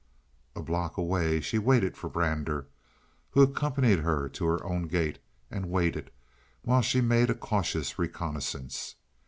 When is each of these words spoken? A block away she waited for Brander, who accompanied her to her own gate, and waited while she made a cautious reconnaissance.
A 0.55 0.63
block 0.63 0.97
away 0.97 1.41
she 1.41 1.59
waited 1.59 1.95
for 1.95 2.09
Brander, 2.09 2.65
who 3.29 3.43
accompanied 3.43 3.99
her 3.99 4.27
to 4.29 4.45
her 4.47 4.63
own 4.65 4.87
gate, 4.87 5.19
and 5.51 5.69
waited 5.69 6.09
while 6.63 6.81
she 6.81 7.01
made 7.01 7.29
a 7.29 7.35
cautious 7.35 7.99
reconnaissance. 7.99 8.95